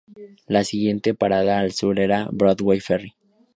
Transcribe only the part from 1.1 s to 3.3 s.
parada al sur era Broadway Ferry.